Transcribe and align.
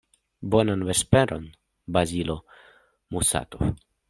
Bonan 0.53 0.85
vesperon, 0.87 1.45
Bazilo 1.99 2.39
Musatov. 3.19 3.69